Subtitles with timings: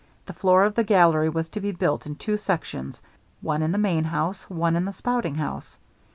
[0.25, 3.03] The floor of the gallery was to be built in two sections,
[3.41, 5.77] one in the main house, one in the spouting house.